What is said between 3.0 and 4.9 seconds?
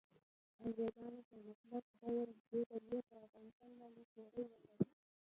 پر افغانستان باندې تیری وکړ.